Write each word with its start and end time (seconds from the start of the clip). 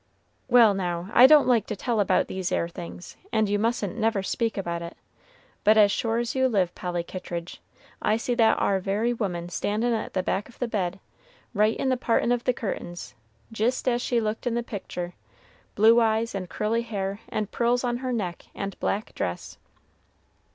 "Well, 0.47 0.73
now, 0.73 1.11
I 1.13 1.27
don't 1.27 1.45
like 1.47 1.67
to 1.67 1.75
tell 1.75 1.99
about 1.99 2.25
these 2.25 2.51
'ere 2.51 2.67
things, 2.67 3.17
and 3.31 3.47
you 3.47 3.59
mustn't 3.59 3.95
never 3.95 4.23
speak 4.23 4.57
about 4.57 4.81
it; 4.81 4.97
but 5.63 5.77
as 5.77 5.91
sure 5.91 6.17
as 6.17 6.33
you 6.33 6.47
live, 6.47 6.73
Polly 6.73 7.03
Kittridge, 7.03 7.61
I 8.01 8.17
see 8.17 8.33
that 8.33 8.57
ar 8.57 8.79
very 8.79 9.13
woman 9.13 9.47
standin' 9.49 9.93
at 9.93 10.15
the 10.15 10.23
back 10.23 10.49
of 10.49 10.57
the 10.57 10.67
bed, 10.67 10.99
right 11.53 11.77
in 11.77 11.89
the 11.89 11.97
partin' 11.97 12.31
of 12.31 12.45
the 12.45 12.51
curtains, 12.53 13.13
jist 13.51 13.87
as 13.87 14.01
she 14.01 14.19
looked 14.19 14.47
in 14.47 14.55
the 14.55 14.63
pictur' 14.63 15.13
blue 15.75 15.99
eyes 16.01 16.33
and 16.33 16.49
curly 16.49 16.81
hair 16.81 17.19
and 17.29 17.51
pearls 17.51 17.83
on 17.83 17.97
her 17.97 18.11
neck, 18.11 18.45
and 18.55 18.79
black 18.79 19.13
dress." 19.13 19.59